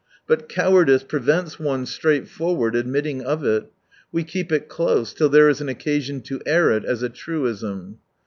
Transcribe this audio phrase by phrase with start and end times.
[0.25, 3.71] But cowardice prevents one straightforward admitting of it,
[4.11, 7.99] we keep it close till there is an occasion to air it as a truism.